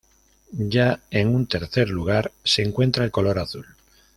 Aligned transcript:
Ya 0.51 0.99
en 1.11 1.27
un 1.35 1.45
tercer 1.45 1.87
lugar 1.91 2.31
se 2.43 2.63
encuentra 2.63 3.05
el 3.05 3.11
color 3.11 3.37
Azul. 3.37 3.67